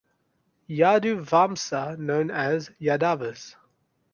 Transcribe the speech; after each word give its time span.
Yadu 0.67 1.19
Vamsa 1.23 1.95
known 1.99 2.31
as 2.31 2.71
Yadavas. 2.81 3.53